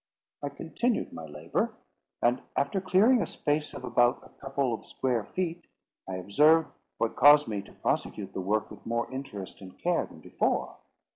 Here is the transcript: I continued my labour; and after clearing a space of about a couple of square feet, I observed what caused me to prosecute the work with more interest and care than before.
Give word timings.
I 0.41 0.49
continued 0.49 1.13
my 1.13 1.27
labour; 1.27 1.75
and 2.23 2.41
after 2.55 2.81
clearing 2.81 3.21
a 3.21 3.27
space 3.27 3.71
of 3.75 3.83
about 3.83 4.23
a 4.23 4.29
couple 4.41 4.73
of 4.73 4.83
square 4.83 5.23
feet, 5.23 5.67
I 6.07 6.15
observed 6.15 6.71
what 6.97 7.15
caused 7.15 7.47
me 7.47 7.61
to 7.61 7.71
prosecute 7.73 8.33
the 8.33 8.41
work 8.41 8.71
with 8.71 8.83
more 8.83 9.11
interest 9.11 9.61
and 9.61 9.77
care 9.77 10.07
than 10.07 10.19
before. 10.19 10.77